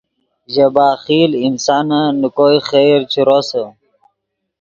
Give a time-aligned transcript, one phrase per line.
[0.53, 3.63] ژے بخیل انسانن نے کوئے خیر چے روسے